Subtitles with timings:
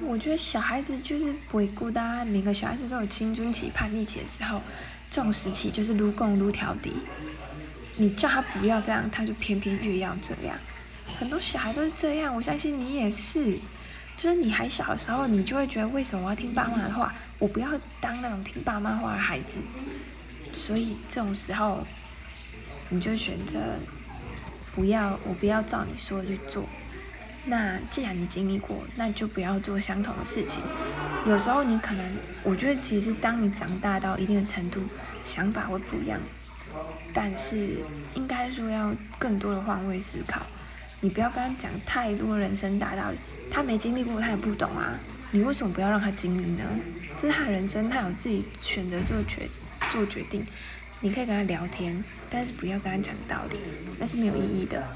[0.00, 4.60] 我觉得小孩子就是不会孤单，每个小孩子都有青春期、叛逆期的时候，
[5.10, 6.90] 这种时期就是撸共撸条的。
[7.96, 10.56] 你叫他不要这样，他就偏偏越要这样。
[11.18, 13.58] 很多小孩都是这样，我相信你也是。
[14.16, 17.12] 就是你还小的时候，你就会觉得为什么我要听爸妈的话？
[17.38, 17.68] 我不要
[18.00, 19.60] 当那种听爸妈话的孩子。
[20.54, 21.84] 所以这种时候，
[22.90, 23.58] 你就选择
[24.74, 26.64] 不要，我不要照你说的去做。
[27.44, 30.62] 那既然你经历过，那就不要做相同的事情。
[31.26, 34.80] 有时候你可能，我觉得其实当你长大到一定的程度，
[35.22, 36.18] 想法会不一样。
[37.12, 37.76] 但是
[38.14, 40.40] 应该说要更多的换位思考。
[41.00, 43.18] 你不要跟他讲太多人生大道理，
[43.50, 44.94] 他没经历过，他也不懂啊。
[45.32, 46.64] 你为什么不要让他经历呢？
[47.16, 49.48] 这是他人生，他有自己选择做决
[49.90, 50.46] 做决定。
[51.00, 53.56] 你可以跟他聊天，但是不要跟他讲道理，
[53.98, 54.86] 那是没有意义的。